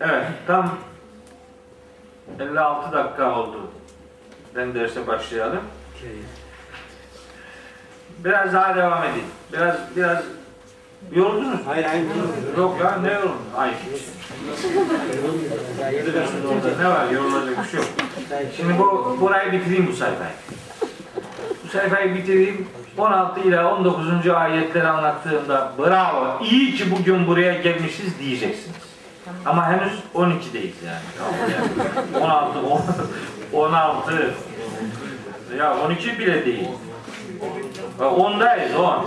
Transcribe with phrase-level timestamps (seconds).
[0.00, 0.78] Evet, tam
[2.40, 3.70] 56 dakika oldu.
[4.56, 5.60] Ben derse başlayalım.
[8.18, 9.26] Biraz daha devam edeyim.
[9.52, 10.24] Biraz biraz
[11.12, 11.60] yoruldunuz?
[11.66, 12.06] Hayır hayır.
[12.58, 13.36] Yok ya ne yoruldun?
[13.56, 13.70] Ay.
[16.78, 17.88] ne var yorulacak bir şey yok.
[18.56, 20.30] Şimdi bu burayı bitireyim bu sayfayı.
[21.64, 22.68] Bu sayfayı bitireyim.
[22.98, 24.28] 16 ile 19.
[24.28, 28.87] ayetleri anlattığımda bravo iyi ki bugün buraya gelmişiz diyeceksiniz.
[29.46, 31.04] Ama henüz 12'deyiz yani.
[31.18, 31.48] Tamam mı?
[32.12, 32.58] Yani 16,
[33.52, 34.34] 16
[35.58, 36.68] ya 12 bile değil.
[38.00, 39.06] 10'dayız 10.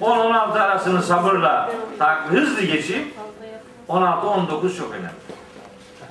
[0.00, 3.08] 10-16 arasını sabırla tak, hızlı geçeyim.
[3.88, 5.08] 16-19 çok önemli.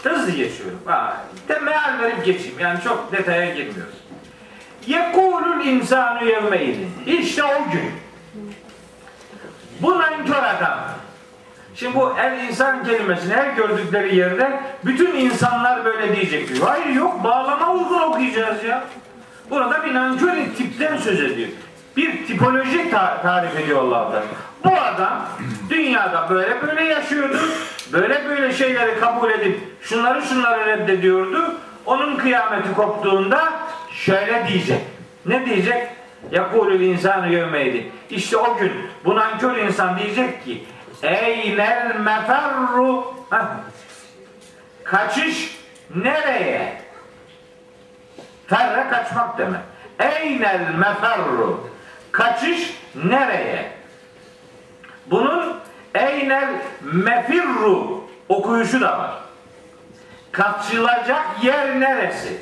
[0.04, 0.80] Hızlı geçiyorum.
[0.86, 1.18] Ha,
[1.50, 2.60] de meal verip geçeyim.
[2.60, 3.96] Yani çok detaya girmiyoruz.
[4.88, 6.88] Yekulul insanu yevmeydi.
[7.06, 7.92] İşte o gün.
[9.82, 10.80] Bu nankör adam.
[11.80, 16.68] Şimdi bu el insan kelimesini her gördükleri yerde bütün insanlar böyle diyecek diyor.
[16.68, 18.84] Hayır yok bağlama uygun okuyacağız ya.
[19.50, 21.50] Burada bir nankör tipten söz ediyor.
[21.98, 24.24] Bir tipoloji ta- tarif ediyor Allah'tan.
[24.64, 25.26] Bu adam
[25.70, 27.38] dünyada böyle böyle yaşıyordu.
[27.94, 31.56] Böyle böyle şeyleri kabul edip şunları şunları reddediyordu.
[31.86, 33.54] Onun kıyameti koptuğunda
[33.92, 34.82] şöyle diyecek.
[35.26, 35.88] Ne diyecek?
[36.32, 37.92] Yakulül insanı yevmeydi.
[38.10, 38.72] İşte o gün
[39.06, 40.64] bu nankör insan diyecek ki
[41.04, 43.14] Eynel meferru.
[44.84, 45.58] Kaçış
[45.96, 46.82] nereye?
[48.48, 49.62] Ferre kaçmak demek.
[50.00, 51.70] Eynel meferru
[52.18, 53.72] Kaçış nereye?
[55.06, 55.60] Bunun
[55.96, 56.50] eynel
[56.82, 59.12] mefirru okuyuşu da var.
[60.32, 62.42] Kaçılacak yer neresi?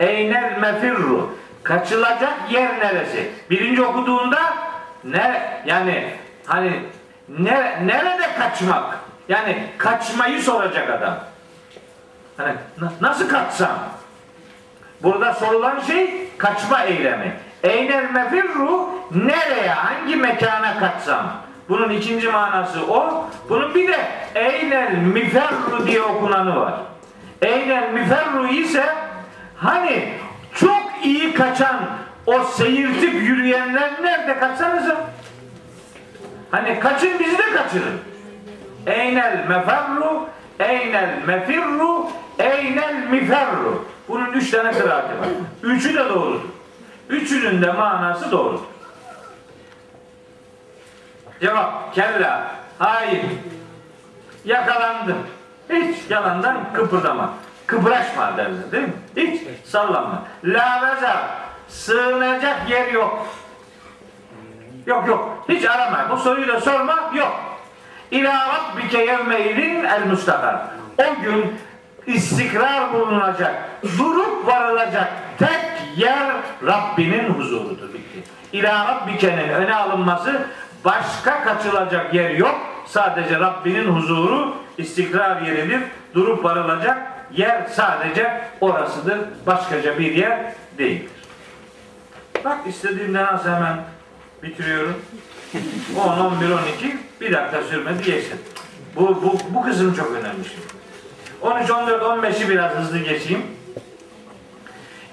[0.00, 1.36] Eynel mefirru.
[1.62, 3.30] Kaçılacak yer neresi?
[3.50, 4.54] Birinci okuduğunda
[5.04, 6.12] ne yani
[6.46, 6.82] hani
[7.28, 8.98] ne, nerede kaçmak?
[9.28, 11.14] Yani kaçmayı soracak adam.
[12.36, 13.78] Hani na- nasıl kaçsam?
[15.02, 17.36] Burada sorulan şey kaçma eylemi.
[17.62, 21.32] Eynel mefirru nereye, hangi mekana kaçsam?
[21.68, 23.24] Bunun ikinci manası o.
[23.48, 23.96] Bunun bir de
[24.34, 26.74] eynel miferru diye okunanı var.
[27.42, 28.84] Eynel miferru ise
[29.56, 30.12] hani
[30.54, 31.76] çok iyi kaçan
[32.26, 34.96] o seyirtip yürüyenler nerede kaçsanıza?
[36.56, 38.00] Hani kaçın bizi de kaçırın.
[38.86, 40.26] Eynel meferru,
[40.58, 42.06] eynel mefirru,
[42.38, 43.84] eynel miferru.
[44.08, 45.28] Bunun üç tane kıraati var.
[45.62, 46.40] Üçü de doğrudur.
[47.08, 48.60] Üçünün de manası doğrudur.
[51.40, 52.50] Cevap kella.
[52.78, 53.24] Hayır.
[54.44, 55.18] Yakalandım.
[55.70, 57.30] Hiç yalandan kıpırdama.
[57.66, 58.92] Kıpraşma derler değil mi?
[59.16, 60.22] Hiç sallanma.
[60.44, 61.18] La vezar.
[61.68, 63.26] Sığınacak yer yok.
[64.86, 65.44] Yok yok.
[65.48, 66.06] Hiç arama.
[66.10, 67.10] Bu soruyu da sorma.
[67.14, 67.40] Yok.
[68.10, 70.56] İlâ rabbike yevmeydin el mustakar.
[70.98, 71.54] O gün
[72.06, 73.54] istikrar bulunacak,
[73.98, 76.32] durup varılacak tek yer
[76.66, 77.94] Rabbinin huzurudur.
[77.94, 78.22] Bitti.
[78.52, 80.46] İlâ rabbike'nin öne alınması
[80.84, 82.60] başka kaçılacak yer yok.
[82.86, 85.80] Sadece Rabbinin huzuru istikrar yeridir.
[86.14, 86.98] Durup varılacak
[87.32, 89.18] yer sadece orasıdır.
[89.46, 90.38] Başkaca bir yer
[90.78, 91.10] değildir.
[92.44, 93.76] Bak istediğimde nasıl hemen
[94.42, 94.94] bitiriyorum.
[95.96, 98.38] 10, 11, 12 bir dakika sürmedi geçtim.
[98.96, 100.66] Bu, bu, bu kısım çok önemli şimdi.
[101.42, 103.42] 13, 14, 15'i biraz hızlı geçeyim.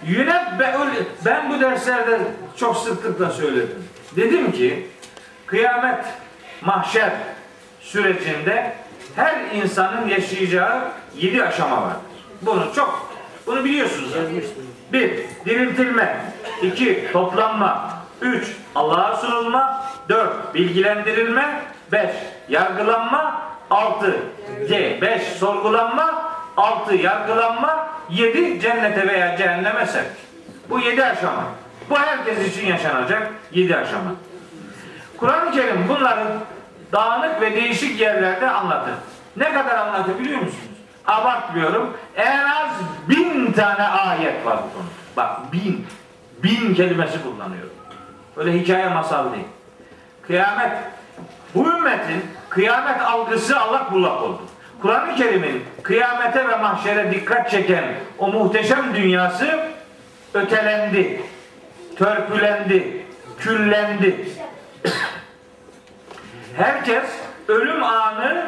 [0.07, 0.59] Yine
[1.25, 2.19] ben bu derslerde
[2.57, 3.83] çok sıklıkla söyledim.
[4.15, 4.87] Dedim ki
[5.45, 6.05] kıyamet,
[6.61, 7.11] mahşer
[7.81, 8.73] sürecinde
[9.15, 11.99] her insanın yaşayacağı yedi aşama vardır.
[12.41, 13.11] Bunu çok,
[13.47, 14.13] bunu biliyorsunuz.
[14.93, 16.17] Bir, diriltilme.
[16.61, 18.02] iki toplanma.
[18.23, 19.85] Üç, Allah'a sunulma.
[20.09, 21.61] Dört, bilgilendirilme.
[21.91, 22.09] Beş,
[22.49, 23.41] yargılanma.
[23.69, 24.17] Altı,
[24.69, 26.33] C, beş, sorgulanma.
[26.57, 27.87] Altı, yargılanma.
[28.09, 30.11] Yedi, cennete veya cehenneme sevk.
[30.69, 31.43] Bu yedi aşama.
[31.89, 34.11] Bu herkes için yaşanacak yedi aşama.
[35.17, 36.27] Kur'an-ı Kerim bunların
[36.91, 38.93] dağınık ve değişik yerlerde anlatır.
[39.37, 40.63] Ne kadar anlatır biliyor musunuz?
[41.07, 41.97] Abartmıyorum.
[42.15, 42.71] En az
[43.09, 44.91] bin tane ayet var bu konuda.
[45.17, 45.87] Bak bin.
[46.43, 47.73] Bin kelimesi kullanıyorum.
[48.37, 49.47] Böyle hikaye masal değil.
[50.27, 50.71] Kıyamet
[51.55, 54.41] bu ümmetin kıyamet algısı allak bullak oldu.
[54.81, 57.83] Kur'an-ı Kerim'in kıyamete ve mahşere dikkat çeken
[58.19, 59.59] o muhteşem dünyası
[60.33, 61.21] ötelendi,
[61.97, 63.05] törpülendi,
[63.39, 64.29] küllendi.
[66.57, 67.05] Herkes
[67.47, 68.45] ölüm anı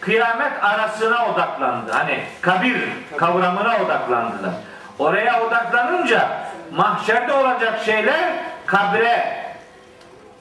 [0.00, 1.92] kıyamet arasına odaklandı.
[1.92, 2.76] Hani kabir
[3.16, 4.54] kavramına odaklandılar.
[4.98, 6.28] Oraya odaklanınca
[6.76, 8.32] mahşerde olacak şeyler
[8.74, 9.44] kabre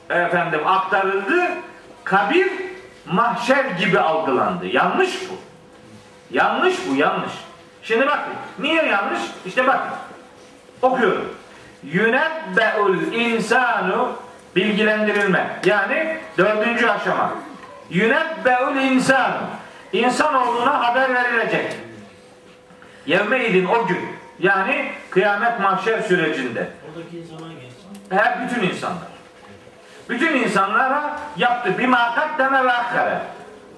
[0.09, 1.47] efendim aktarıldı.
[2.03, 2.51] Kabir
[3.05, 4.65] mahşer gibi algılandı.
[4.65, 5.33] Yanlış bu.
[6.31, 7.31] Yanlış bu yanlış.
[7.83, 8.33] Şimdi bakın.
[8.59, 9.19] Niye yanlış?
[9.45, 9.91] İşte bakın.
[10.81, 11.35] Okuyorum.
[11.83, 14.11] Yunebbe'ul insanu
[14.55, 15.59] bilgilendirilme.
[15.65, 17.31] Yani dördüncü aşama.
[17.89, 19.37] Yunebbe'ul insanu.
[19.93, 21.75] İnsanoğluna haber verilecek.
[23.05, 24.09] Yevmeydin o gün.
[24.39, 26.69] Yani kıyamet mahşer sürecinde.
[26.89, 27.62] Oradaki gelsin.
[28.09, 29.13] Her bütün insanlar.
[30.09, 31.77] Bütün insanlara yaptı.
[31.77, 33.19] Bir makat deme ve akkare.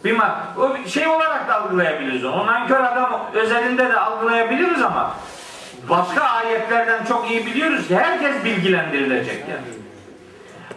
[0.04, 0.18] Bir
[0.58, 2.42] o şey olarak da algılayabiliriz onu.
[2.42, 5.16] O nankör adam özelinde de algılayabiliriz ama
[5.90, 9.86] başka ayetlerden çok iyi biliyoruz ki herkes bilgilendirilecek yani.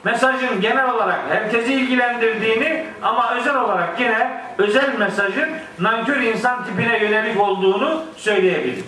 [0.04, 5.48] Mesajın genel olarak herkesi ilgilendirdiğini ama özel olarak yine özel mesajın
[5.78, 8.84] nankör insan tipine yönelik olduğunu söyleyebiliriz.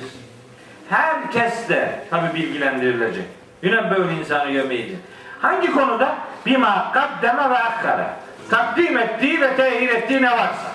[0.90, 3.39] Herkes de tabi bilgilendirilecek.
[3.62, 4.98] Böyle insanı gömeydi.
[5.42, 6.14] Hangi konuda?
[6.46, 8.10] Bima kaddeme ve akkara.
[8.50, 10.70] Takdim ettiği ve tehir ettiği ne varsa.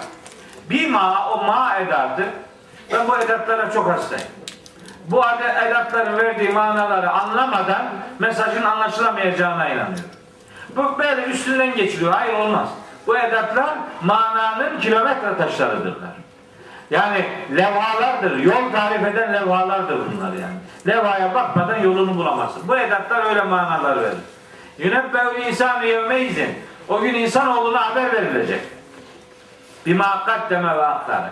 [0.69, 2.23] Bima o ma edatı.
[2.93, 4.27] Ben bu edatlara çok hastayım.
[5.07, 7.83] Bu ed- edatların verdiği manaları anlamadan
[8.19, 9.95] mesajın anlaşılamayacağına inanıyorum.
[10.75, 12.13] Bu böyle üstünden geçiliyor.
[12.13, 12.69] Hayır olmaz.
[13.07, 13.69] Bu edatlar
[14.01, 16.09] mananın kilometre taşlarıdırlar.
[16.89, 17.25] Yani
[17.57, 18.37] levhalardır.
[18.37, 20.55] Yol tarif eden levhalardır bunlar yani.
[20.87, 22.67] Levhaya bakmadan yolunu bulamazsın.
[22.67, 24.17] Bu edatlar öyle manalar verir.
[24.77, 26.49] Yünebbeül insanı yevmeizin.
[26.89, 28.61] O gün insanoğluna haber verilecek.
[29.85, 29.99] Bir
[30.49, 31.29] deme ve aktarı.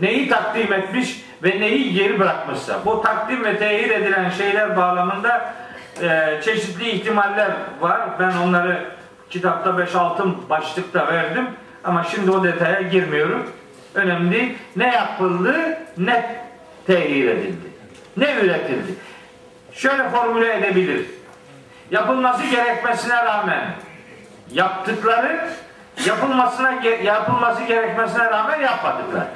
[0.00, 2.78] Neyi takdim etmiş ve neyi geri bırakmışsa.
[2.84, 5.54] Bu takdim ve tehir edilen şeyler bağlamında
[6.02, 7.50] e, çeşitli ihtimaller
[7.80, 8.00] var.
[8.20, 8.84] Ben onları
[9.30, 11.46] kitapta 5-6 başlıkta verdim.
[11.84, 13.46] Ama şimdi o detaya girmiyorum.
[13.98, 14.56] Önemli.
[14.76, 16.36] Ne yapıldı, ne
[16.86, 17.68] tehir edildi.
[18.16, 18.94] Ne üretildi.
[19.72, 21.06] Şöyle formüle edebilir.
[21.90, 23.64] Yapılması gerekmesine rağmen
[24.52, 25.48] yaptıkları
[26.06, 26.72] yapılmasına
[27.04, 29.28] yapılması gerekmesine rağmen yapmadıkları.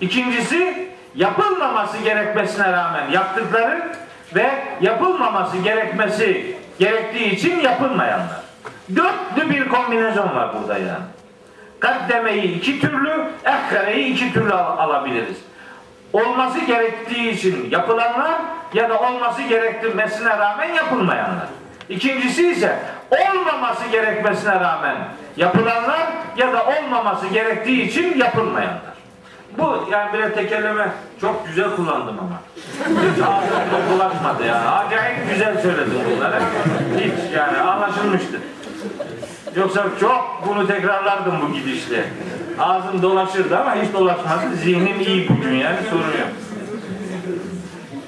[0.00, 3.92] İkincisi yapılmaması gerekmesine rağmen yaptıkları
[4.34, 4.50] ve
[4.80, 8.40] yapılmaması gerekmesi gerektiği için yapılmayanlar.
[8.96, 11.04] Dörtlü bir kombinasyon var burada yani.
[11.80, 15.36] Kaddemeyi iki türlü, ekkareyi iki türlü al- alabiliriz.
[16.12, 18.34] Olması gerektiği için yapılanlar
[18.74, 21.46] ya da olması gerektirmesine rağmen yapılmayanlar.
[21.88, 22.78] İkincisi ise
[23.10, 24.96] olmaması gerekmesine rağmen
[25.36, 26.00] yapılanlar
[26.36, 28.98] ya da olmaması gerektiği için yapılmayanlar.
[29.58, 30.88] Bu yani bir tekerleme
[31.20, 32.40] çok güzel kullandım ama.
[32.88, 34.68] Hiç ağzımda bulaşmadı yani.
[34.68, 36.40] Acayip güzel söyledim bunları.
[36.98, 38.40] Hiç yani anlaşılmıştı.
[39.56, 42.04] Yoksa çok bunu tekrarlardım bu gidişle.
[42.60, 44.56] Ağzım dolaşırdı ama hiç dolaşmadı.
[44.56, 46.28] Zihnim iyi bugün yani sorun yok.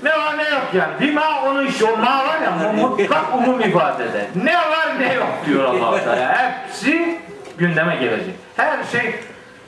[0.02, 0.92] Ne var ne yok yani.
[1.00, 1.66] Bima onun.
[1.66, 4.04] O ma var ya mu- mutlak umum ifade.
[4.44, 6.37] Ne var ne yok diyor Allah Teala.
[6.38, 7.19] Hepsi
[7.58, 8.34] gündeme gelecek.
[8.56, 9.14] Her şey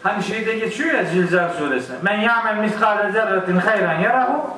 [0.02, 1.96] hani şeyde geçiyor ya Zilzal suresinde.
[2.02, 4.50] Men ya'mel miskale zerretin hayran yarahu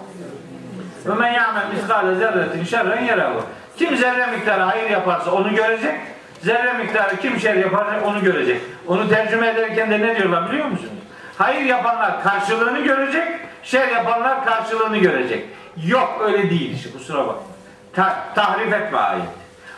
[1.06, 3.42] ve men ya'mel miskale zerretin şerren yarahu.
[3.76, 5.94] Kim zerre miktarı hayır yaparsa onu görecek.
[6.44, 8.60] Zerre miktarı kim şer yaparsa onu görecek.
[8.86, 10.90] Onu tercüme ederken de ne diyorlar biliyor musunuz?
[11.38, 13.28] Hayır yapanlar karşılığını görecek,
[13.62, 15.44] şer yapanlar karşılığını görecek.
[15.86, 17.42] Yok öyle değil işte kusura bakma.
[17.92, 19.26] Ta- tahrif etme ayet.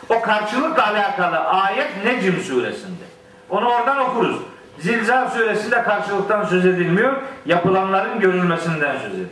[0.09, 3.03] O karşılıkla alakalı ayet Necm suresinde.
[3.49, 4.37] Onu oradan okuruz.
[4.79, 7.15] Zilzal suresinde karşılıktan söz edilmiyor.
[7.45, 9.29] Yapılanların görülmesinden söz ediliyor.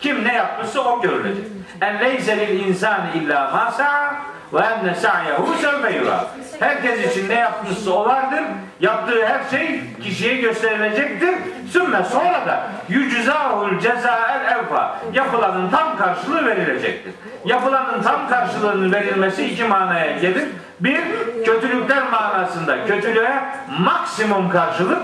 [0.00, 1.44] Kim ne yapmışsa o görülecek.
[1.80, 6.26] En leyse lil insani illa ma sa'a ve enne sa'yehu sevfe yura.
[6.60, 8.42] Herkes için ne yapmışsa o vardır.
[8.80, 11.34] Yaptığı her şey kişiye gösterilecektir.
[11.72, 15.00] Sümme sonra da yüczahul cezael evfa.
[15.12, 17.12] Yapılanın tam karşılığı verilecektir.
[17.44, 20.48] Yapılanın tam karşılığının verilmesi iki manaya gelir.
[20.80, 21.00] Bir,
[21.44, 23.32] kötülükler manasında kötülüğe
[23.78, 25.02] maksimum karşılık,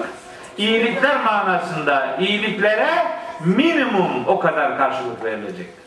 [0.59, 2.88] iyilikler manasında iyiliklere
[3.44, 5.79] minimum o kadar karşılık verilecektir.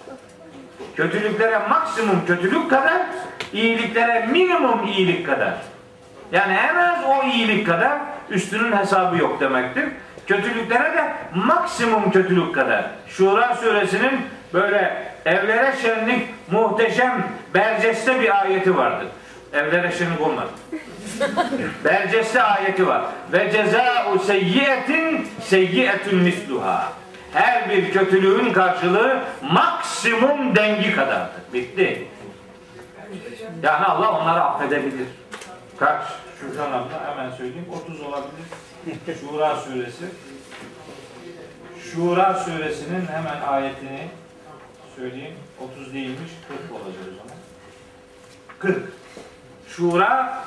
[0.95, 3.01] Kötülüklere maksimum kötülük kadar,
[3.53, 5.53] iyiliklere minimum iyilik kadar.
[6.31, 7.91] Yani en az o iyilik kadar
[8.29, 9.85] üstünün hesabı yok demektir.
[10.27, 12.85] Kötülüklere de maksimum kötülük kadar.
[13.07, 14.21] Şura suresinin
[14.53, 19.07] böyle evlere şenlik muhteşem berceste bir ayeti vardır.
[19.53, 20.49] Evlere şenlik olmadı.
[21.85, 23.01] Berceste ayeti var.
[23.33, 26.93] Ve ceza'u seyyiyetin seyyiyetun misluha.
[27.33, 31.41] Her bir kötülüğün karşılığı maksimum dengi kadardır.
[31.53, 32.07] Bitti.
[33.63, 35.07] Yani Allah onları affedebilir.
[35.79, 36.01] Kaç?
[36.39, 37.65] Şuradan abla hemen söyleyeyim.
[37.83, 38.45] 30 olabilir.
[39.21, 40.05] Şura suresi.
[41.91, 44.07] Şura suresinin hemen ayetini
[44.95, 45.33] söyleyeyim.
[45.59, 46.31] 30 değilmiş.
[46.69, 47.37] 40 olacak o zaman.
[48.59, 48.93] 40.
[49.67, 50.43] Şura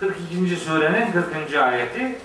[0.00, 0.56] 42.
[0.56, 1.54] surenin 40.
[1.54, 2.18] ayeti.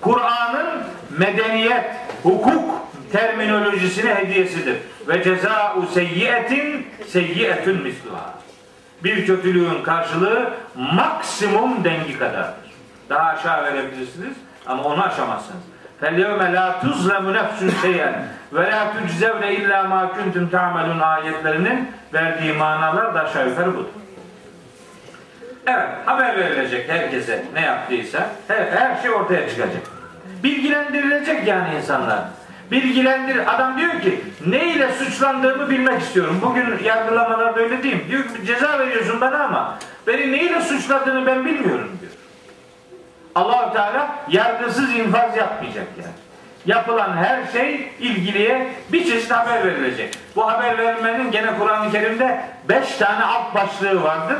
[0.00, 0.82] Kur'an'ın
[1.18, 1.84] medeniyet
[2.22, 4.75] hukuk terminolojisine hediyesidir.
[5.07, 8.33] Ve ceza'u seyyiyetin seyyiyetün misluha.
[9.03, 12.71] Bir kötülüğün karşılığı maksimum dengi kadardır.
[13.09, 15.61] Daha aşağı verebilirsiniz ama onu aşamazsınız.
[16.01, 18.11] فَالْيَوْمَ لَا تُظْلَمُ نَفْسٌ شَيْئًا
[18.53, 23.89] وَلَا تُجْزَوْنَ اِلَّا مَا كُنْتُمْ تَعْمَلُونَ ayetlerinin verdiği manalar da aşağı yukarı budur.
[25.67, 29.81] Evet, haber verilecek herkese ne yaptıysa, her, her şey ortaya çıkacak.
[30.43, 32.19] Bilgilendirilecek yani insanlar.
[32.70, 33.54] Bilgilendir.
[33.54, 36.40] Adam diyor ki ne ile suçlandığımı bilmek istiyorum.
[36.42, 38.08] Bugün yargılamalarda öyle değil mi?
[38.10, 42.12] Diyor ki ceza veriyorsun bana ama beni ne ile suçladığını ben bilmiyorum diyor.
[43.34, 46.12] allah Teala yargısız infaz yapmayacak yani.
[46.66, 50.18] Yapılan her şey ilgiliye bir çeşit haber verilecek.
[50.36, 54.38] Bu haber verilmenin gene Kur'an-ı Kerim'de beş tane alt başlığı vardır.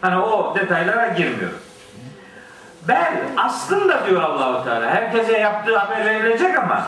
[0.00, 1.58] Hani o detaylara girmiyorum.
[2.88, 6.86] Ben aslında diyor Allahu Teala herkese yaptığı haber verilecek ama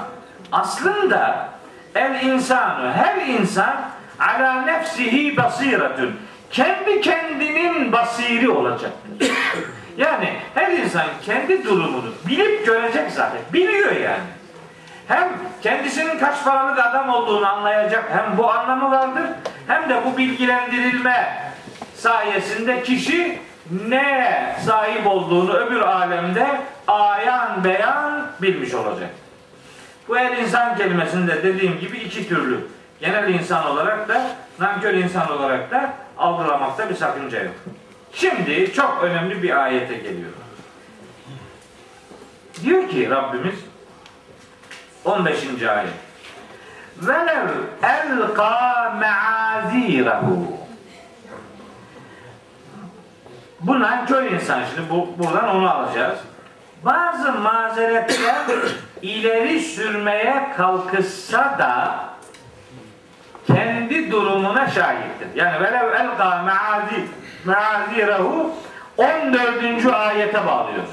[0.53, 1.49] aslında
[1.95, 3.77] el insanu her insan
[4.19, 9.11] ala nefsihi basiretun kendi kendinin basiri olacaktır.
[9.97, 13.41] yani her insan kendi durumunu bilip görecek zaten.
[13.53, 14.23] Biliyor yani.
[15.09, 15.29] Hem
[15.63, 19.25] kendisinin kaç paralık adam olduğunu anlayacak hem bu anlamı vardır
[19.67, 21.43] hem de bu bilgilendirilme
[21.95, 23.39] sayesinde kişi
[23.89, 26.47] ne sahip olduğunu öbür alemde
[26.89, 29.11] ayan beyan bilmiş olacak.
[30.11, 32.61] Bu el insan kelimesinde dediğim gibi iki türlü.
[33.01, 34.23] Genel insan olarak da
[34.61, 37.55] nankör insan olarak da algılamakta bir sakınca yok.
[38.13, 40.31] Şimdi çok önemli bir ayete geliyor.
[42.63, 43.55] Diyor ki Rabbimiz
[45.05, 45.63] 15.
[45.63, 45.91] ayet.
[46.97, 47.49] Velev
[47.83, 50.47] elqa meazirahu
[53.61, 56.19] bu nankör insan şimdi bu, buradan onu alacağız.
[56.85, 58.47] Bazı mazeretler
[59.03, 62.05] ileri sürmeye kalkışsa da
[63.47, 65.29] kendi durumuna şahittir.
[65.35, 67.05] Yani velev elqa meazi
[67.45, 68.51] meazirahu
[68.97, 69.87] 14.
[69.87, 70.85] ayete bağlıyor.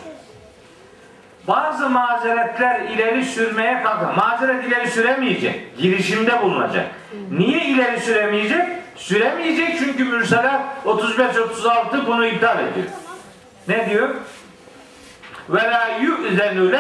[1.48, 4.14] Bazı mazeretler ileri sürmeye kalkar.
[4.14, 5.78] Mazeret ileri süremeyecek.
[5.78, 6.86] Girişimde bulunacak.
[7.32, 8.66] Niye ileri süremeyecek?
[8.96, 12.88] Süremeyecek çünkü Mürselat 35-36 bunu iptal ediyor.
[13.68, 14.10] Ne diyor?
[15.50, 16.72] Ve la yu'zenu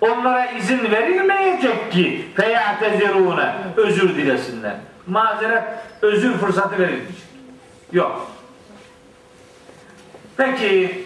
[0.00, 4.74] onlara izin verilmeyecek ki feyatezirune özür dilesinler.
[5.06, 5.64] Mazeret
[6.02, 7.16] özür fırsatı verilmeyecek.
[7.92, 8.30] Yok.
[10.36, 11.04] Peki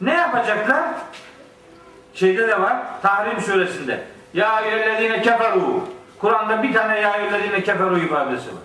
[0.00, 0.82] ne yapacaklar?
[2.14, 2.76] Şeyde de var.
[3.02, 4.00] Tahrim suresinde.
[4.34, 5.88] Ya eyyühellezine keferu.
[6.18, 8.62] Kur'an'da bir tane ya eyyühellezine keferu ifadesi var.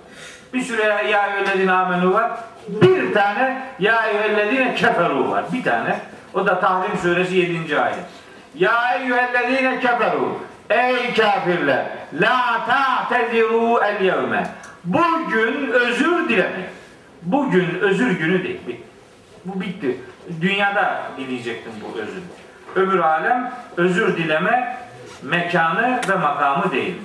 [0.54, 2.32] Bir sürü ya eyyühellezine amenu var.
[2.68, 5.46] Bir tane ya eyyühellezine keferu var.
[5.54, 6.00] Bir tane.
[6.34, 7.80] O da Tahrim suresi 7.
[7.80, 7.96] ayet.
[8.56, 10.40] Ya eyyühellezine keferu.
[10.70, 11.86] Ey kafirler.
[12.14, 14.48] La ta'teziru el yevme.
[14.84, 16.70] Bugün özür dilemeyin.
[17.22, 18.82] Bugün özür günü değil.
[19.46, 19.98] Bu bitti.
[20.42, 22.22] Dünyada dileyecektim bu özür.
[22.76, 24.78] Öbür alem özür dileme
[25.24, 26.96] mekanı ve makamı değil.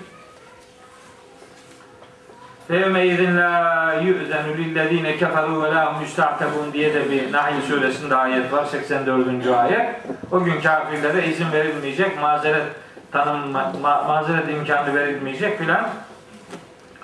[2.71, 9.47] La yu'zenu lillezine keferu ve la müsta'tebun diye de bir Nahl suresinde ayet var 84.
[9.47, 9.87] ayet.
[10.33, 12.67] O gün kafirlere izin verilmeyecek, mazeret
[13.13, 15.89] tanım ma, mazeret imkanı verilmeyecek filan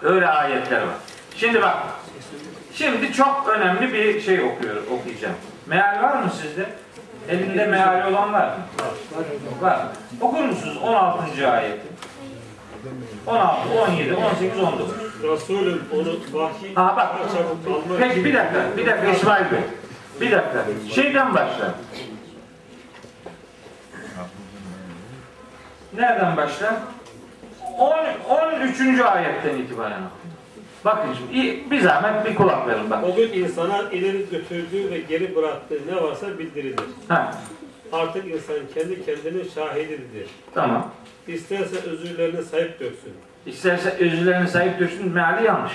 [0.02, 0.94] öyle ayetler var.
[1.36, 1.76] Şimdi bak
[2.74, 5.34] Şimdi çok önemli bir şey okuyorum, okuyacağım.
[5.66, 6.66] Meal var mı sizde?
[7.28, 8.54] Elinde meali olan var mı?
[9.60, 9.80] Var.
[10.20, 11.50] Okur musunuz 16.
[11.50, 11.80] ayeti?
[13.26, 15.09] 16, 17, 18, 19.
[15.22, 17.08] Resulüm onu vahiy Aha bak.
[17.32, 19.60] çabuk almak Peki bir dakika, bir dakika İsmail Bey.
[20.20, 20.64] Bir dakika.
[20.94, 21.74] Şeyden başla.
[25.96, 26.80] Nereden başla?
[27.78, 27.96] 10,
[28.28, 29.00] 13.
[29.00, 30.00] ayetten itibaren.
[30.84, 33.04] Bakın şimdi bir zahmet bir kulak verin bak.
[33.04, 36.80] O gün insana ileri götürdüğü ve geri bıraktığı ne varsa bildirilir.
[37.08, 37.34] Ha,
[37.92, 40.28] Artık insan kendi kendinin şahididir.
[40.54, 40.90] tamam.
[41.28, 43.12] İsterse özürlerine sahip döksün.
[43.46, 45.72] İsterse özürlerine sahip döksün meali yanlış.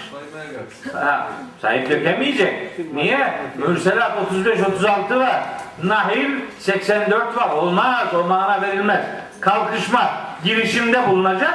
[0.93, 1.27] Ha,
[1.61, 2.79] sahip dökemeyecek.
[2.93, 3.33] Niye?
[3.57, 4.11] Mürselat
[4.45, 5.43] 35-36 var.
[5.83, 6.29] Nahil
[6.59, 7.49] 84 var.
[7.49, 8.07] Olmaz.
[8.13, 9.05] O mana verilmez.
[9.39, 10.13] Kalkışma.
[10.43, 11.53] Girişimde bulunacak.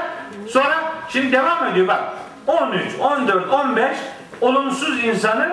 [0.48, 0.74] Sonra
[1.08, 2.00] şimdi devam ediyor bak.
[2.46, 3.90] 13, 14, 15
[4.40, 5.52] olumsuz insanın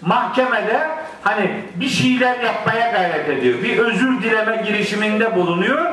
[0.00, 0.88] mahkemede
[1.22, 3.62] hani bir şeyler yapmaya gayret ediyor.
[3.62, 5.86] Bir özür dileme girişiminde bulunuyor.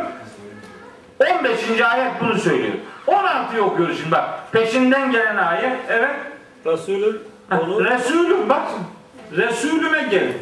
[1.19, 1.81] 15.
[1.81, 2.74] ayet bunu söylüyor.
[3.07, 4.51] 16'yı okuyoruz şimdi bak.
[4.51, 6.15] Peşinden gelen ayet evet.
[6.65, 7.21] Resulüm
[7.51, 8.67] onu Resulüm bak.
[9.31, 10.38] Resulüme gelin.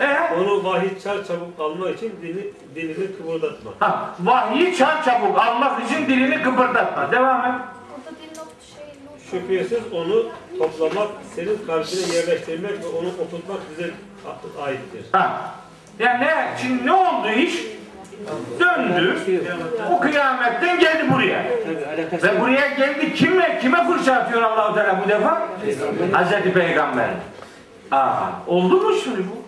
[0.00, 3.70] E, Onu vahiy çar çabuk almak için dili, dilini kıvırdatma.
[3.80, 7.12] ha, vahyi çar çabuk almak için dilini kıpırdatma.
[7.12, 7.60] Devam et.
[8.74, 9.40] Şey.
[9.40, 10.26] Şüphesiz onu
[10.58, 13.90] toplamak, senin kalbine yerleştirmek ve onu oturtmak bize
[14.62, 15.04] aittir.
[15.12, 15.40] Ha.
[15.98, 17.66] Yani ne, şimdi ne oldu iş?
[18.60, 19.18] Döndü.
[19.92, 21.42] O kıyametten geldi buraya.
[22.22, 25.42] Ve buraya geldi kime kime fırça atıyor Allahu Teala bu defa?
[26.12, 27.08] Hazreti Peygamber.
[27.90, 28.14] Aa,
[28.46, 29.38] oldu mu şimdi bu?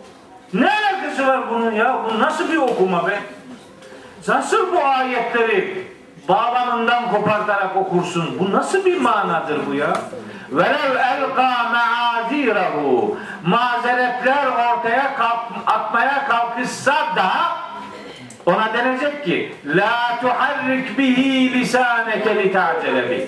[0.61, 1.99] Ne alakası var bunun ya?
[2.05, 3.19] Bu nasıl bir okuma be?
[4.29, 5.87] Nasıl bu ayetleri
[6.29, 8.37] bağlamından kopartarak okursun?
[8.39, 9.93] Bu nasıl bir manadır bu ya?
[10.51, 16.95] Velev elqa meazirahu mazeretler ortaya kalk- atmaya kalkışsa
[19.31, 23.27] ki la tuharrik bihi lisaneke li ta'cele bih.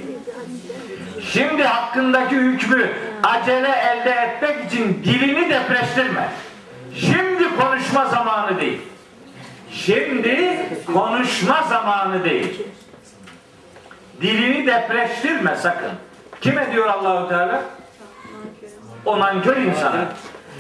[1.33, 2.91] Şimdi hakkındaki hükmü
[3.23, 6.29] acele elde etmek için dilini depreştirme.
[6.95, 8.81] Şimdi konuşma zamanı değil.
[9.73, 12.63] Şimdi konuşma zamanı değil.
[14.21, 15.93] Dilini depreştirme sakın.
[16.41, 17.63] Kime diyor Allahu Teala?
[19.05, 20.05] O nankör insana.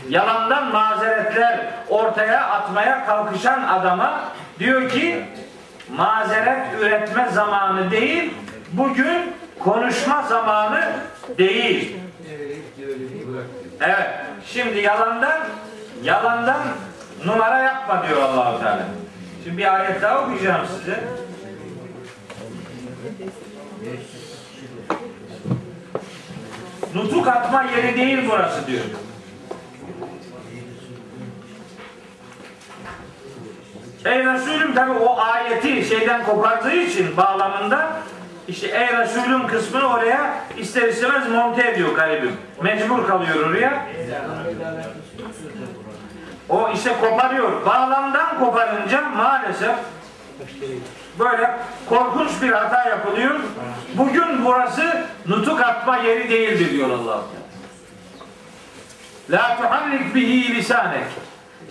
[0.08, 4.20] Yalandan mazeretler ortaya atmaya kalkışan adama
[4.58, 5.24] diyor ki
[5.96, 8.34] mazeret üretme zamanı değil,
[8.72, 10.92] bugün konuşma zamanı
[11.38, 11.96] değil.
[13.80, 14.10] Evet.
[14.46, 15.40] Şimdi yalandan
[16.02, 16.60] yalandan
[17.24, 18.82] numara yapma diyor Allahu Teala.
[19.44, 21.04] Şimdi bir ayet daha okuyacağım size.
[26.94, 28.84] Nutuk atma yeri değil burası diyor.
[34.04, 37.90] Ey Resulüm tabi o ayeti şeyden kopardığı için bağlamında
[38.48, 42.36] işte ey Resulüm kısmını oraya ister istemez monte ediyor garibim.
[42.62, 43.86] Mecbur kalıyor oraya.
[46.48, 47.66] O işte koparıyor.
[47.66, 49.76] Bağlamdan koparınca maalesef
[51.18, 51.50] böyle
[51.88, 53.40] korkunç bir hata yapılıyor.
[53.94, 57.20] Bugün burası nutuk atma yeri değildir diyor Allah.
[59.30, 61.04] La tuharrik bihi lisanek.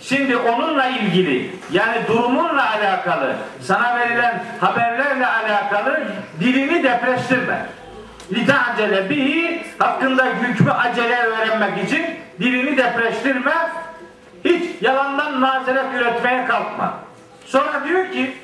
[0.02, 6.00] Şimdi onunla ilgili yani durumunla alakalı sana verilen haberlerle alakalı
[6.40, 7.66] dilini depreştirme.
[8.32, 12.06] Litacele bihi hakkında hükmü acele öğrenmek için
[12.40, 13.52] dilini depreştirme.
[14.44, 16.94] Hiç yalandan mazeret üretmeye kalkma.
[17.46, 18.34] Sonra diyor ki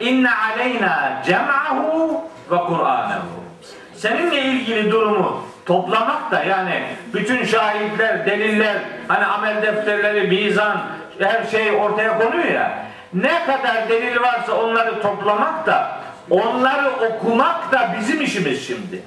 [0.00, 3.44] İnne aleyna cem'ahu ve Kur'anehu.
[3.94, 6.82] Seninle ilgili durumu toplamak da yani
[7.14, 8.76] bütün şahitler, deliller,
[9.08, 10.78] hani amel defterleri, mizan,
[11.18, 12.86] her şey ortaya konuyor ya.
[13.14, 15.90] Ne kadar delil varsa onları toplamak da
[16.30, 19.02] onları okumak da bizim işimiz şimdi.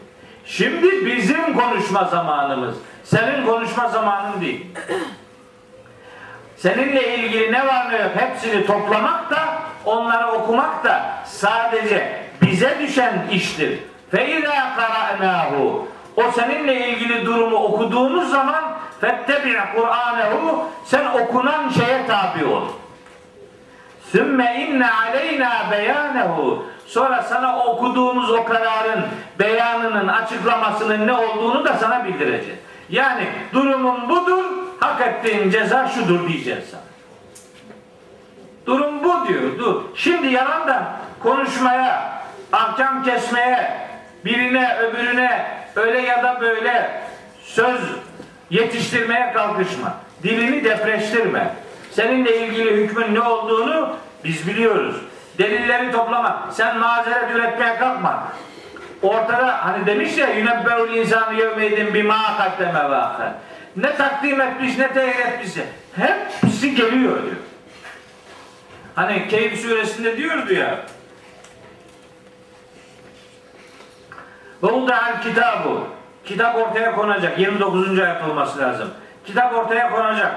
[0.45, 2.75] Şimdi bizim konuşma zamanımız.
[3.03, 4.65] Senin konuşma zamanın değil.
[6.57, 9.39] Seninle ilgili ne var ne yok hepsini toplamak da
[9.85, 13.79] onları okumak da sadece bize düşen iştir.
[14.11, 18.63] Fe izâ qara'nâhu o seninle ilgili durumu okuduğumuz zaman
[19.01, 22.63] fettebi' Kur'anehu sen okunan şeye tabi ol.
[24.11, 29.05] Sümme inne aleyna beyanehu sonra sana okuduğumuz o kararın
[29.39, 32.59] beyanının açıklamasının ne olduğunu da sana bildireceğiz.
[32.89, 34.43] Yani durumun budur,
[34.79, 36.81] hak ettiğin ceza şudur diyeceğiz sana.
[38.65, 39.59] Durum bu diyor.
[39.59, 39.81] Dur.
[39.95, 40.83] Şimdi yalandan
[41.23, 42.21] konuşmaya,
[42.51, 43.77] ahkam kesmeye,
[44.25, 45.45] birine öbürüne
[45.75, 47.01] öyle ya da böyle
[47.41, 47.81] söz
[48.49, 49.93] yetiştirmeye kalkışma.
[50.23, 51.53] Dilini depreştirme.
[51.91, 54.95] Seninle ilgili hükmün ne olduğunu biz biliyoruz.
[55.37, 56.49] Delilleri toplama.
[56.51, 58.27] Sen mazeret üretmeye kalkma.
[59.01, 63.31] Ortada hani demiş ya yunebbeul insanı yevmeydin bima kaddeme ahir.
[63.75, 67.35] Ne takdim etmiş ne tehir etmişse hepsi geliyor diyor.
[68.95, 70.79] Hani Keyif suresinde diyordu ya
[74.63, 75.87] Ve uda'al kitabu
[76.25, 77.39] Kitap ortaya konacak.
[77.39, 77.99] 29.
[77.99, 78.89] ayet olması lazım.
[79.25, 80.31] Kitap ortaya konacak.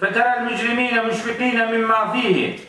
[0.00, 2.60] Feterel mücrimine müşfikine mimma fihi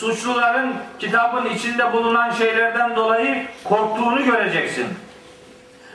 [0.00, 4.86] suçluların kitabın içinde bulunan şeylerden dolayı korktuğunu göreceksin.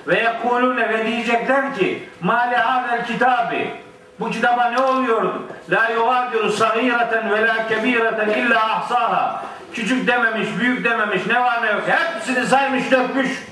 [0.08, 3.72] Ve yekulune ve diyecekler ki mali hadel kitabi
[4.20, 5.34] bu kitaba ne oluyor?
[5.70, 9.44] La yugadiru sagireten ve la kebireten illa ahsaha.
[9.74, 11.82] Küçük dememiş, büyük dememiş, ne var ne yok.
[11.88, 13.49] Hepsini saymış, dökmüş.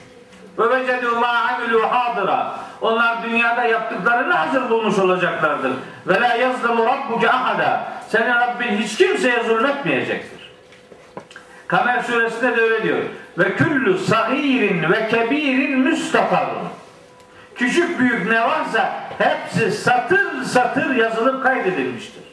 [0.57, 2.55] Ve vecedû mâ amilû hâdıra.
[2.81, 5.71] Onlar dünyada yaptıklarını hazır bulmuş olacaklardır.
[6.07, 7.83] Ve la yazlimu rabbuke ahada.
[8.09, 10.51] Senin Rabbin hiç kimseye zulmetmeyecektir.
[11.67, 12.97] Kamer suresinde de öyle diyor.
[13.37, 16.67] Ve küllü sagirin ve kebirin müstakarun.
[17.55, 22.26] Küçük büyük ne varsa hepsi satır satır yazılıp kaydedilmiştir.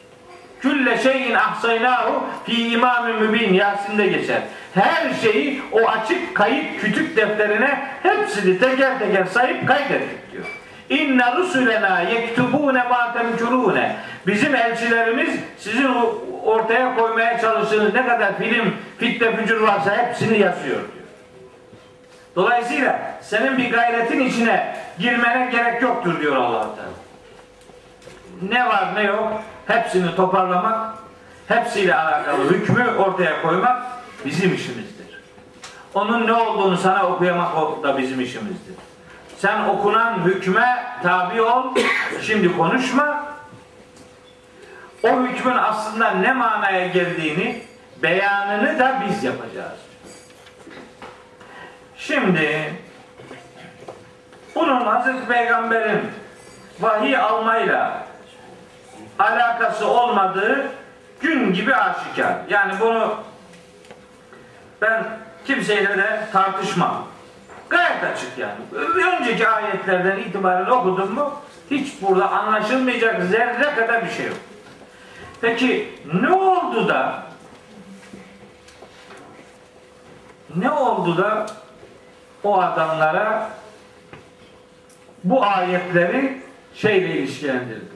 [0.61, 4.41] Külle şeyin ahsaynahu fi imamin mübin Yasin'de geçer.
[4.75, 10.45] Her şeyi o açık kayıt kütük defterine hepsini teker teker sayıp kaydettik diyor.
[10.89, 13.95] İnne rusulena yektubune ma temkurune.
[14.27, 15.89] Bizim elçilerimiz sizin
[16.43, 21.05] ortaya koymaya çalıştığınız ne kadar film, fitne, fücur varsa hepsini yazıyor diyor.
[22.35, 26.89] Dolayısıyla senin bir gayretin içine girmene gerek yoktur diyor allah Teala.
[28.41, 30.95] Ne var ne yok hepsini toparlamak,
[31.47, 33.81] hepsiyle alakalı hükmü ortaya koymak
[34.25, 35.05] bizim işimizdir.
[35.93, 38.75] Onun ne olduğunu sana okuyamak da bizim işimizdir.
[39.37, 41.63] Sen okunan hükme tabi ol,
[42.21, 43.25] şimdi konuşma.
[45.03, 47.63] O hükmün aslında ne manaya geldiğini,
[48.03, 49.79] beyanını da biz yapacağız.
[51.97, 52.73] Şimdi
[54.55, 56.01] bunun Hazreti Peygamber'in
[56.79, 58.04] vahiy almayla
[59.19, 60.65] alakası olmadığı
[61.21, 62.35] gün gibi aşikar.
[62.49, 63.15] Yani bunu
[64.81, 65.03] ben
[65.45, 67.05] kimseyle de tartışmam.
[67.69, 68.55] Gayet açık yani.
[68.95, 71.33] Önceki ayetlerden itibaren okudum mu
[71.71, 74.37] hiç burada anlaşılmayacak zerre kadar bir şey yok.
[75.41, 77.23] Peki ne oldu da
[80.55, 81.45] ne oldu da
[82.43, 83.49] o adamlara
[85.23, 86.41] bu ayetleri
[86.75, 87.94] şeyle ilişkilendirdiler.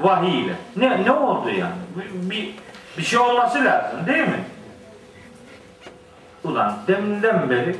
[0.00, 0.54] Vahiy ile.
[0.76, 1.74] Ne, ne oldu yani?
[1.96, 2.54] Bir, bir,
[2.98, 4.44] bir şey olması lazım değil mi?
[6.44, 7.76] Ulan deminden beri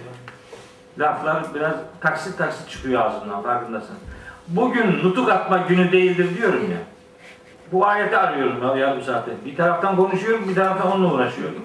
[0.98, 3.96] laflar biraz taksit taksit çıkıyor ağzından farkındasın.
[4.48, 6.78] Bugün nutuk atma günü değildir diyorum ya.
[7.72, 9.30] Bu ayeti arıyorum ya yarım saate.
[9.44, 11.62] Bir taraftan konuşuyorum, bir taraftan onunla uğraşıyorum.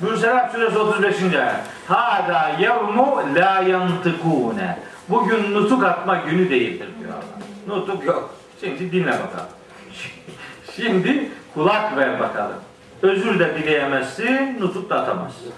[0.00, 1.22] Mürselat suresi 35.
[1.22, 1.54] ayet.
[1.88, 4.78] Hada yevmu la yantıkune.
[5.08, 7.76] Bugün nutuk atma günü değildir diyor Allah.
[7.76, 8.34] Nutuk yok.
[8.60, 9.57] Şimdi dinle bakalım.
[10.82, 12.56] Şimdi kulak ver bakalım.
[13.02, 15.52] Özür de dileyemezsin, nutuk da atamazsın.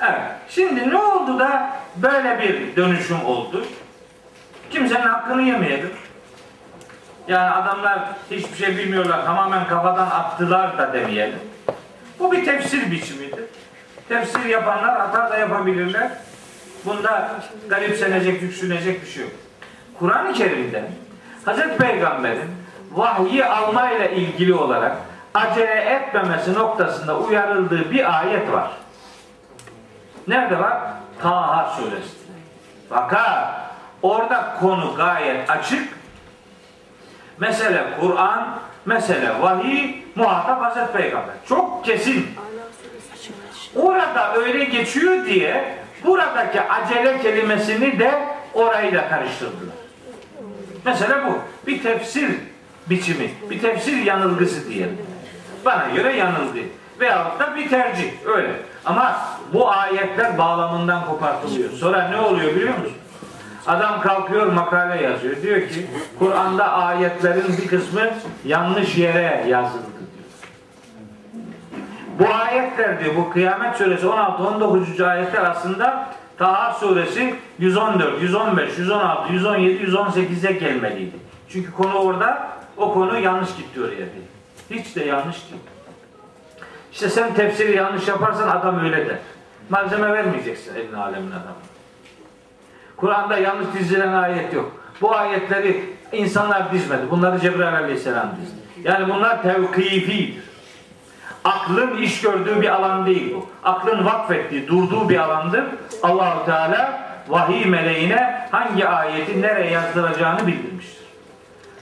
[0.00, 0.20] Evet.
[0.48, 3.64] Şimdi ne oldu da böyle bir dönüşüm oldu?
[4.70, 5.90] Kimsenin hakkını yemeyelim.
[7.28, 7.98] Yani adamlar
[8.30, 11.38] hiçbir şey bilmiyorlar, tamamen kafadan attılar da demeyelim.
[12.18, 13.44] Bu bir tefsir biçimidir.
[14.08, 16.10] Tefsir yapanlar hata da yapabilirler.
[16.84, 19.32] Bunda garipsenecek, yüksünecek bir şey yok.
[19.98, 20.84] Kur'an-ı Kerim'de
[21.44, 22.57] Hazreti Peygamber'in
[22.92, 24.96] vahyi almayla ilgili olarak
[25.34, 28.70] acele etmemesi noktasında uyarıldığı bir ayet var.
[30.28, 30.78] Nerede var?
[31.22, 32.38] Taha suresinde.
[32.88, 33.48] Fakat
[34.02, 35.98] orada konu gayet açık.
[37.38, 41.34] Mesele Kur'an, mesele vahiy, muhatap Hazreti Peygamber.
[41.48, 42.26] Çok kesin.
[43.76, 49.76] Orada öyle geçiyor diye buradaki acele kelimesini de orayla karıştırdılar.
[50.84, 51.38] Mesela bu.
[51.66, 52.30] Bir tefsir
[52.90, 54.98] biçimi, bir tefsir yanılgısı diyelim.
[55.64, 56.58] Bana göre yanıldı.
[57.00, 58.10] Veyahut da bir tercih.
[58.26, 58.52] Öyle.
[58.84, 59.16] Ama
[59.52, 61.70] bu ayetler bağlamından kopartılıyor.
[61.70, 62.96] Sonra ne oluyor biliyor musun?
[63.66, 65.42] Adam kalkıyor makale yazıyor.
[65.42, 65.86] Diyor ki
[66.18, 68.00] Kur'an'da ayetlerin bir kısmı
[68.44, 70.08] yanlış yere yazıldı diyor.
[72.18, 75.00] Bu ayetler diyor bu Kıyamet Suresi 16 19.
[75.00, 81.16] ayetler aslında Taha Suresi 114, 115, 116, 117, 118'e gelmeliydi.
[81.48, 84.28] Çünkü konu orada o konu yanlış gitti oraya diye.
[84.70, 85.62] Hiç de yanlış değil.
[86.92, 89.18] İşte sen tefsiri yanlış yaparsan adam öyle der.
[89.70, 91.56] Malzeme vermeyeceksin elin alemin adamı.
[92.96, 94.72] Kur'an'da yanlış dizilen ayet yok.
[95.00, 97.10] Bu ayetleri insanlar dizmedi.
[97.10, 98.88] Bunları Cebrail aleyhisselam dizdi.
[98.88, 100.48] Yani bunlar tevkifidir.
[101.44, 103.46] Aklın iş gördüğü bir alan değil bu.
[103.64, 105.64] Aklın vakfettiği, durduğu bir alandır.
[106.02, 110.97] Allahu Teala vahiy meleğine hangi ayeti nereye yazdıracağını bildirmiştir.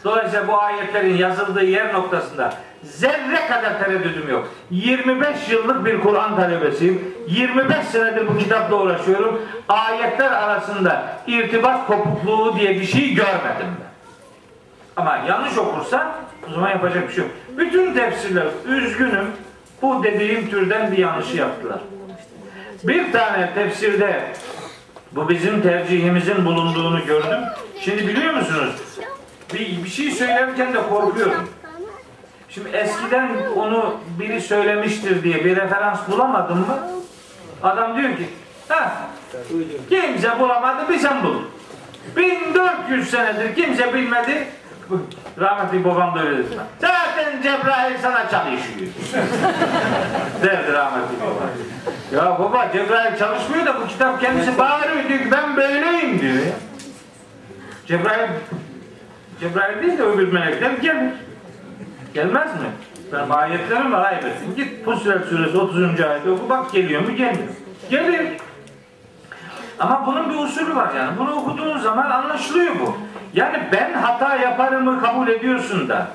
[0.04, 4.48] Dolayısıyla bu ayetlerin yazıldığı yer noktasında zerre kadar tereddüdüm yok.
[4.70, 7.14] 25 yıllık bir Kur'an talebesiyim.
[7.28, 9.42] 25 senedir bu kitapla uğraşıyorum.
[9.68, 13.86] Ayetler arasında irtibat kopukluğu diye bir şey görmedim ben.
[14.96, 16.14] Ama yanlış okursa
[16.50, 17.32] o zaman yapacak bir şey yok.
[17.58, 19.26] Bütün tefsirler üzgünüm
[19.82, 21.78] bu dediğim türden bir yanlışı yaptılar.
[22.84, 24.22] Bir tane tefsirde
[25.12, 27.40] bu bizim tercihimizin bulunduğunu gördüm.
[27.80, 28.74] Şimdi biliyor musunuz?
[29.54, 31.48] Bir, bir şey söylerken de korkuyorum.
[32.48, 36.78] Şimdi eskiden onu biri söylemiştir diye bir referans bulamadım mı?
[37.62, 38.28] Adam diyor ki,
[38.68, 38.92] ha,
[39.88, 41.36] kimse bulamadı bir sen bul.
[42.16, 44.46] 1400 senedir kimse bilmedi.
[45.38, 46.58] Rahmetli babam da öyle dedi.
[46.80, 48.90] Zaten Cebrail sana çalışıyor.
[50.42, 51.48] Derdi rahmetli babam.
[52.14, 56.42] Ya baba Cebrail çalışmıyor da bu kitap kendisi bağırıyor diyor ki ben böyleyim diyor.
[57.86, 58.28] Cebrail
[59.40, 61.12] Cebrail değil de öbür melekler gelir.
[62.14, 62.68] Gelmez mi?
[63.12, 64.54] Ben ayetlerim var ayetlerim.
[64.56, 66.00] Git Fussilet suresi 30.
[66.00, 67.48] ayeti oku bak geliyor mu gelmiyor.
[67.90, 68.26] Gelir.
[69.78, 71.18] Ama bunun bir usulü var yani.
[71.18, 72.96] Bunu okuduğun zaman anlaşılıyor bu.
[73.34, 76.06] Yani ben hata yaparımı kabul ediyorsun da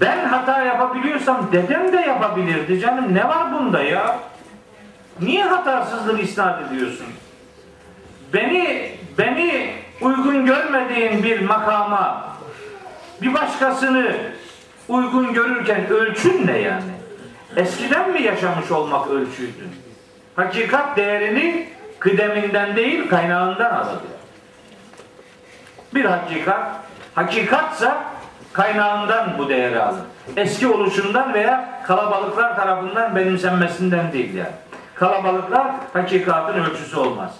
[0.00, 3.14] ben hata yapabiliyorsam dedem de yapabilirdi canım.
[3.14, 4.18] Ne var bunda ya?
[5.20, 7.06] Niye hatasızlık isnat ediyorsun?
[8.34, 12.31] Beni beni uygun görmediğin bir makama
[13.22, 14.16] bir başkasını
[14.88, 16.92] uygun görürken ölçün ne yani?
[17.56, 19.68] Eskiden mi yaşamış olmak ölçüydü?
[20.36, 23.98] Hakikat değerini kıdeminden değil kaynağından alır.
[25.94, 26.70] Bir hakikat,
[27.14, 28.04] hakikatsa
[28.52, 30.00] kaynağından bu değeri alır.
[30.36, 34.48] Eski oluşundan veya kalabalıklar tarafından benimsenmesinden değil yani.
[34.94, 37.34] Kalabalıklar hakikatın ölçüsü olmaz.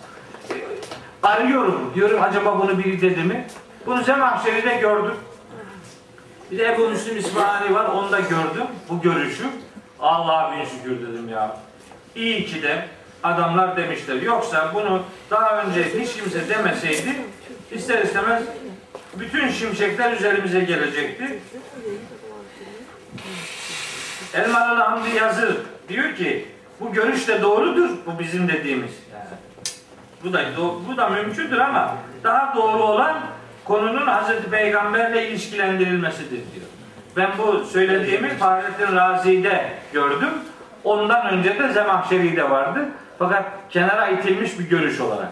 [1.23, 3.47] Arıyorum diyorum acaba bunu biri dedi mi?
[3.87, 5.15] Bunu Zemahşeri'de gördüm.
[6.53, 9.45] Bir de Ebu Müslim İsmaili var onu da gördüm bu görüşü.
[10.01, 11.57] Allah'a bin şükür dedim ya.
[12.15, 12.89] İyi ki de
[13.23, 14.23] adamlar demişler.
[14.23, 17.17] Yoksa bunu daha önce hiç kimse demeseydi
[17.71, 18.43] ister istemez
[19.15, 21.41] bütün şimşekler üzerimize gelecekti.
[24.35, 25.57] Elmalı Hamdi Yazır
[25.89, 26.49] diyor ki
[26.81, 28.93] bu görüş de doğrudur bu bizim dediğimiz.
[30.25, 30.45] Bu da
[30.89, 33.17] bu da mümkündür ama daha doğru olan
[33.65, 36.67] konunun Hazreti Peygamberle ilişkilendirilmesidir diyor.
[37.17, 40.31] Ben bu söylediğimi Fahrettin Razi'de gördüm.
[40.85, 42.89] Ondan önce de Zemahşeri'de vardı.
[43.19, 45.29] Fakat kenara itilmiş bir görüş olarak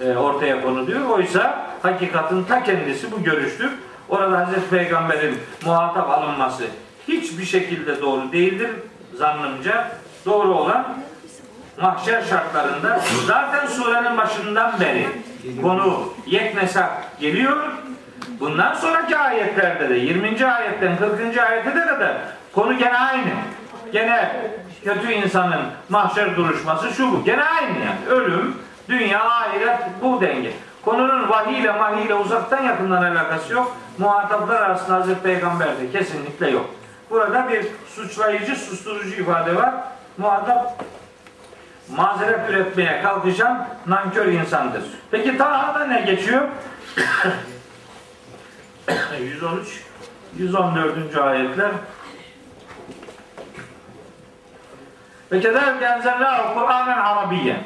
[0.00, 1.08] e, ortaya konuluyor.
[1.08, 3.70] Oysa hakikatin ta kendisi bu görüştür.
[4.08, 6.64] Orada Hazreti Peygamber'in muhatap alınması
[7.08, 8.70] hiçbir şekilde doğru değildir
[9.14, 9.88] zannımca.
[10.26, 10.98] Doğru olan
[11.80, 15.06] mahşer şartlarında zaten surenin başından beri
[15.62, 17.56] konu yeknesak geliyor.
[18.40, 20.46] Bundan sonraki ayetlerde de 20.
[20.46, 21.38] ayetten 40.
[21.38, 22.16] ayete de kadar
[22.52, 23.30] konu gene aynı.
[23.92, 24.36] Gene
[24.84, 27.24] kötü insanın mahşer duruşması şu bu.
[27.24, 28.20] Gene aynı yani.
[28.20, 28.56] Ölüm,
[28.88, 30.52] dünya, ahiret bu denge.
[30.84, 33.76] Konunun vahiy ile mahiy ile uzaktan yakından alakası yok.
[33.98, 36.66] Muhataplar arasında Hazreti Peygamber'de kesinlikle yok.
[37.10, 39.74] Burada bir suçlayıcı, susturucu ifade var.
[40.18, 40.84] Muhatap
[41.90, 44.82] mazeret üretmeye kalkışan nankör insandır.
[45.10, 46.42] Peki Taha'da ne geçiyor?
[49.20, 49.82] 113
[50.36, 51.16] 114.
[51.16, 51.70] ayetler
[55.32, 57.62] Ve kederken enzellahu Kur'anen Arabiyyen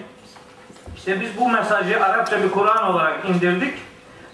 [0.97, 3.75] İşte biz bu mesajı Arapça bir Kur'an olarak indirdik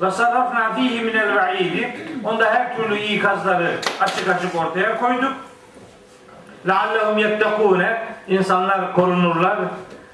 [0.00, 5.32] ve sarrafna fihi minel ve'idi onda her türlü ikazları açık açık ortaya koyduk
[6.65, 7.81] لَعَلَّهُمْ يَتَّقُونَ
[8.27, 9.57] insanlar korunurlar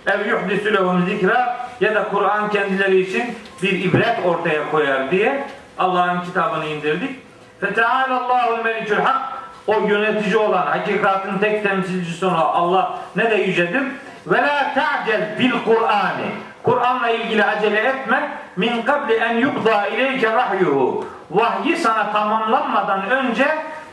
[0.07, 3.23] ev yuhdisü lehum zikra ya da Kur'an kendileri için
[3.63, 5.43] bir ibret ortaya koyar diye
[5.77, 7.19] Allah'ın kitabını indirdik.
[7.61, 9.21] فَتَعَالَ اللّٰهُ الْمَلِكُ الْحَقِّ
[9.67, 13.83] O yönetici olan, hakikatin tek temsilcisi olan Allah ne de yücedir.
[14.27, 16.17] وَلَا تَعْجَلْ بِالْقُرْآنِ
[16.63, 18.29] Kur'an'la ilgili acele etme.
[18.55, 21.05] min qabli en yukda ileyke vahyuhu.
[21.31, 23.47] Vahyi sana tamamlanmadan önce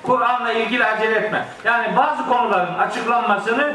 [0.05, 1.45] Kur'an'la ilgili acele etme.
[1.63, 3.73] Yani bazı konuların açıklanmasını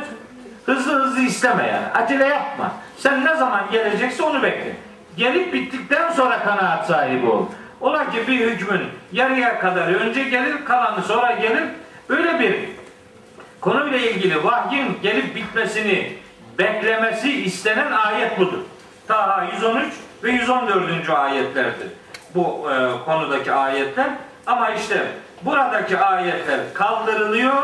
[0.66, 2.04] hızlı hızlı isteme yani.
[2.04, 2.72] Acele yapma.
[2.96, 4.76] Sen ne zaman gelecekse onu bekle.
[5.16, 7.46] Gelip bittikten sonra kanaat sahibi ol.
[7.80, 11.64] Ola ki bir hükmün yarıya kadar önce gelir, kalanı sonra gelir.
[12.08, 12.54] Öyle bir
[13.60, 16.12] konuyla ilgili vahyin gelip bitmesini
[16.58, 18.58] beklemesi istenen ayet budur.
[19.08, 19.86] Taha 113
[20.22, 21.10] ve 114.
[21.10, 21.88] ayetlerdir.
[22.34, 24.10] Bu e, konudaki ayetler.
[24.46, 25.06] Ama işte
[25.42, 27.54] buradaki ayetler kaldırılıyor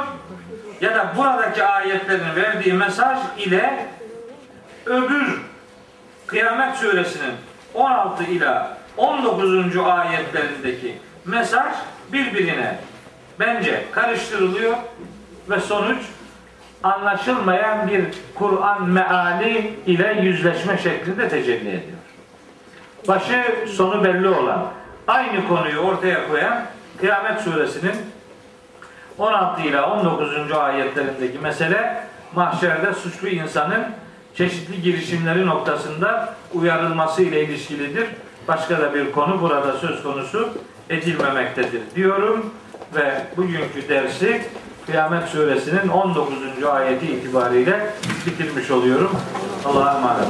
[0.80, 3.86] ya da buradaki ayetlerin verdiği mesaj ile
[4.86, 5.40] öbür
[6.26, 7.34] Kıyamet suresinin
[7.74, 9.76] 16 ila 19.
[9.76, 11.72] ayetlerindeki mesaj
[12.12, 12.78] birbirine
[13.40, 14.76] bence karıştırılıyor
[15.50, 15.98] ve sonuç
[16.82, 21.98] anlaşılmayan bir Kur'an meali ile yüzleşme şeklinde tecelli ediyor.
[23.08, 23.44] Başı
[23.76, 24.66] sonu belli olan
[25.08, 26.62] aynı konuyu ortaya koyan
[27.00, 27.94] Kıyamet suresinin
[29.18, 30.52] 16 ila 19.
[30.52, 33.84] ayetlerindeki mesele mahşerde suçlu insanın
[34.34, 38.08] çeşitli girişimleri noktasında uyarılması ile ilişkilidir.
[38.48, 40.48] Başka da bir konu burada söz konusu
[40.90, 42.50] edilmemektedir diyorum
[42.94, 44.42] ve bugünkü dersi
[44.86, 46.64] Kıyamet Suresinin 19.
[46.64, 47.92] ayeti itibariyle
[48.26, 49.10] bitirmiş oluyorum.
[49.64, 50.26] Allah'a emanet.